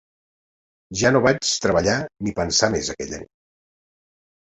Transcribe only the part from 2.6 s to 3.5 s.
més aquella nit.